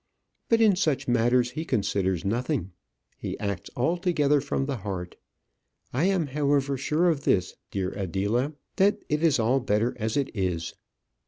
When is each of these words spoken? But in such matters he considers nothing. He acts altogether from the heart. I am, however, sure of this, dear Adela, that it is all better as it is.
But 0.49 0.61
in 0.61 0.75
such 0.75 1.07
matters 1.07 1.51
he 1.51 1.63
considers 1.63 2.25
nothing. 2.25 2.71
He 3.19 3.37
acts 3.39 3.69
altogether 3.75 4.41
from 4.41 4.65
the 4.65 4.77
heart. 4.77 5.15
I 5.93 6.05
am, 6.05 6.25
however, 6.25 6.75
sure 6.75 7.07
of 7.09 7.23
this, 7.23 7.53
dear 7.69 7.89
Adela, 7.91 8.53
that 8.77 9.03
it 9.09 9.21
is 9.21 9.37
all 9.37 9.59
better 9.59 9.95
as 9.99 10.17
it 10.17 10.35
is. 10.35 10.73